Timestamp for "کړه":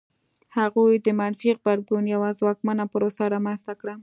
3.81-3.93